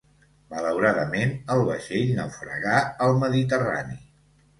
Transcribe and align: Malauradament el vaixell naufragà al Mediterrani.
Malauradament 0.51 1.35
el 1.55 1.61
vaixell 1.67 2.09
naufragà 2.21 2.79
al 3.09 3.13
Mediterrani. 3.25 3.99